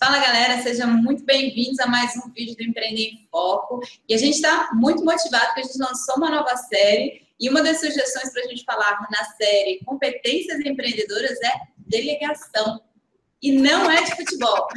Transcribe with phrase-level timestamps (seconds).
[0.00, 3.80] Fala galera, sejam muito bem-vindos a mais um vídeo do Empreender em Foco.
[4.08, 7.64] E a gente está muito motivado porque a gente lançou uma nova série e uma
[7.64, 12.80] das sugestões para a gente falar na série Competências Empreendedoras é delegação.
[13.42, 14.68] E não é de futebol.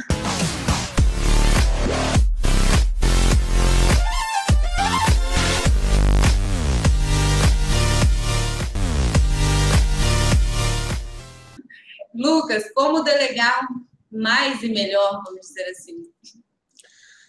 [12.12, 13.68] Lucas, como delegar
[14.12, 16.02] mais e melhor, vamos dizer assim?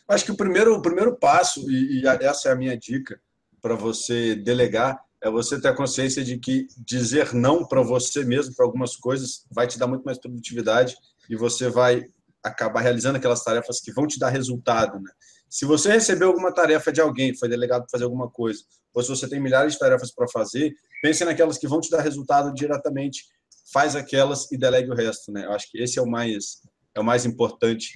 [0.07, 3.19] Acho que o primeiro, o primeiro passo, e, e essa é a minha dica
[3.61, 8.53] para você delegar, é você ter a consciência de que dizer não para você mesmo,
[8.53, 10.95] para algumas coisas, vai te dar muito mais produtividade
[11.29, 12.05] e você vai
[12.43, 14.99] acabar realizando aquelas tarefas que vão te dar resultado.
[14.99, 15.09] Né?
[15.49, 18.59] Se você recebeu alguma tarefa de alguém, foi delegado para fazer alguma coisa,
[18.93, 22.01] ou se você tem milhares de tarefas para fazer, pense naquelas que vão te dar
[22.01, 23.23] resultado diretamente,
[23.71, 25.31] faz aquelas e delegue o resto.
[25.31, 25.45] Né?
[25.45, 26.61] Eu acho que esse é o mais
[26.95, 27.93] é o mais importante.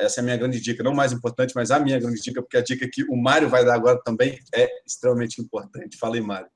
[0.00, 2.56] Essa é a minha grande dica, não mais importante, mas a minha grande dica, porque
[2.56, 5.98] a dica que o Mário vai dar agora também é extremamente importante.
[5.98, 6.48] Fala aí, Mário.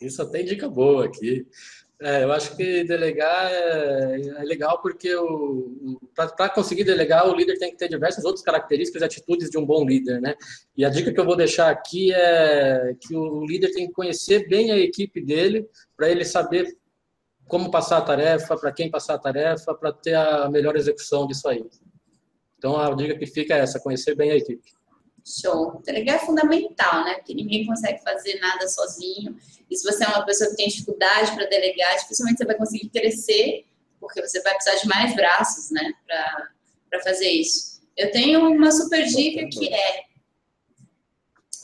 [0.00, 1.46] Isso tem dica boa aqui.
[2.00, 5.08] É, eu acho que delegar é, é legal porque
[6.16, 9.64] para conseguir delegar, o líder tem que ter diversas outras características e atitudes de um
[9.64, 10.34] bom líder, né?
[10.76, 14.48] E a dica que eu vou deixar aqui é que o líder tem que conhecer
[14.48, 15.64] bem a equipe dele
[15.96, 16.76] para ele saber
[17.48, 21.48] como passar a tarefa, para quem passar a tarefa, para ter a melhor execução disso
[21.48, 21.64] aí.
[22.56, 24.72] Então, a dica que fica é essa, conhecer bem a equipe.
[25.24, 25.80] Show.
[25.84, 27.14] Delegar é fundamental, né?
[27.14, 29.36] Porque ninguém consegue fazer nada sozinho.
[29.70, 32.88] E se você é uma pessoa que tem dificuldade para delegar, dificilmente você vai conseguir
[32.88, 33.66] crescer,
[34.00, 37.80] porque você vai precisar de mais braços, né, para fazer isso.
[37.96, 40.04] Eu tenho uma super dica que é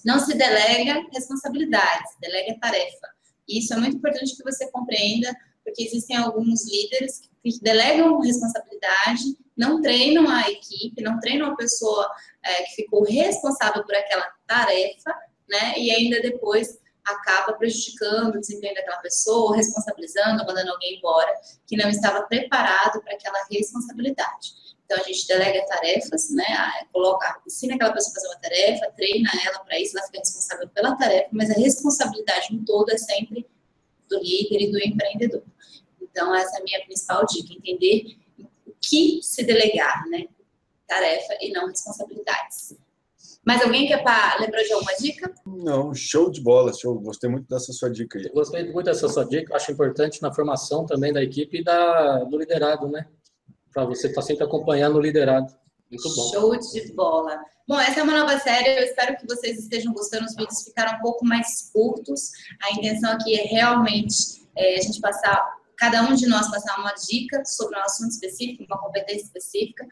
[0.04, 3.08] não se delega responsabilidades, delega tarefa.
[3.48, 5.34] E isso é muito importante que você compreenda
[5.68, 9.22] porque existem alguns líderes que delegam responsabilidade,
[9.56, 12.10] não treinam a equipe, não treinam a pessoa
[12.42, 15.14] é, que ficou responsável por aquela tarefa,
[15.48, 15.78] né?
[15.78, 21.32] E ainda depois acaba prejudicando o desempenho daquela pessoa, responsabilizando, mandando alguém embora
[21.66, 24.52] que não estava preparado para aquela responsabilidade.
[24.84, 26.44] Então a gente delega tarefas, né?
[26.92, 30.68] Coloca, ensina aquela pessoa a fazer uma tarefa, treina ela para isso, ela fica responsável
[30.68, 33.46] pela tarefa, mas a responsabilidade no todo é sempre
[34.08, 35.42] do líder e do empreendedor.
[36.00, 38.16] Então, essa é a minha principal dica, entender
[38.66, 40.26] o que se delegar, né?
[40.86, 42.76] Tarefa e não responsabilidades.
[43.48, 45.34] Mais alguém quer para lembrou de alguma dica?
[45.46, 46.98] Não, show de bola, show.
[47.00, 48.28] Gostei muito dessa sua dica aí.
[48.28, 52.36] Gostei muito dessa sua dica, acho importante na formação também da equipe e da, do
[52.36, 53.06] liderado, né?
[53.72, 55.54] Para você estar tá sempre acompanhando o liderado.
[55.90, 56.30] Muito bom.
[56.30, 57.40] Show de bola.
[57.66, 58.78] Bom, essa é uma nova série.
[58.78, 60.24] Eu espero que vocês estejam gostando.
[60.24, 62.30] Os vídeos ficaram um pouco mais curtos.
[62.62, 66.92] A intenção aqui é realmente é, a gente passar cada um de nós passar uma
[66.92, 69.86] dica sobre um assunto específico, uma competência específica.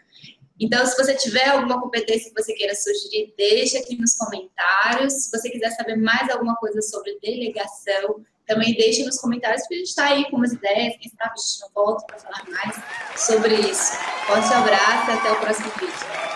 [0.59, 5.13] Então, se você tiver alguma competência que você queira sugerir, deixa aqui nos comentários.
[5.13, 9.79] Se você quiser saber mais alguma coisa sobre delegação, também deixe nos comentários, porque a
[9.79, 12.77] gente está aí com umas ideias, quem sabe a gente não volta para falar mais
[13.17, 13.93] sobre isso.
[14.27, 16.27] Forte abraço e até o próximo vídeo.